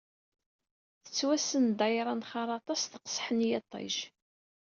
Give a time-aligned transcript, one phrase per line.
[1.03, 3.95] Tettwassen ddayra n Xerraṭa s teqseḥ n yiṭij.